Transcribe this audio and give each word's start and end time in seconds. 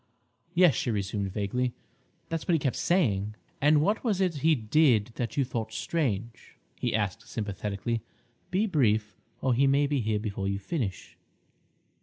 "Yes," 0.55 0.73
she 0.73 0.89
resumed 0.89 1.31
vaguely, 1.31 1.73
"that's 2.27 2.47
what 2.47 2.53
he 2.53 2.57
kept 2.59 2.75
saying." 2.75 3.35
"And 3.61 3.81
what 3.83 4.03
was 4.03 4.19
it 4.19 4.37
he 4.37 4.55
did 4.55 5.11
that 5.13 5.37
you 5.37 5.45
thought 5.45 5.71
strange?" 5.71 6.55
he 6.75 6.95
asked 6.95 7.27
sympathetically. 7.27 8.01
"Be 8.49 8.65
brief, 8.65 9.15
or 9.41 9.53
he 9.53 9.67
may 9.67 9.85
be 9.85 10.01
here 10.01 10.17
before 10.17 10.47
you 10.47 10.57
finish." 10.57 11.15